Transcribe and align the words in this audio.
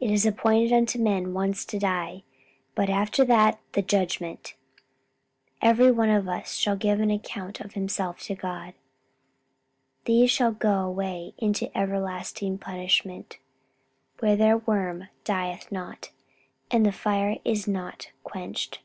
"It 0.00 0.10
is 0.10 0.24
appointed 0.24 0.72
unto 0.74 0.98
men 0.98 1.34
once 1.34 1.66
to 1.66 1.78
die, 1.78 2.22
but 2.74 2.88
after 2.88 3.26
that 3.26 3.60
the 3.72 3.82
judgment." 3.82 4.54
"Every 5.60 5.90
one 5.92 6.08
of 6.08 6.26
us 6.26 6.54
shall 6.54 6.76
give 6.76 6.98
an 6.98 7.10
account 7.10 7.60
of 7.60 7.74
himself 7.74 8.20
to 8.20 8.34
God." 8.34 8.72
"These 10.06 10.30
shall 10.30 10.52
go 10.52 10.78
away 10.80 11.34
into 11.36 11.68
everlasting 11.76 12.56
punishment." 12.56 13.36
"Where 14.20 14.34
their 14.34 14.56
worm 14.56 15.08
dieth 15.24 15.70
not, 15.70 16.08
and 16.70 16.86
the 16.86 16.90
fire 16.90 17.36
is 17.44 17.68
not 17.68 18.08
quenched." 18.24 18.78